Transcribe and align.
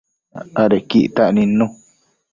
Adequi 0.61 0.97
ictac 1.07 1.29
nidnu 1.35 1.65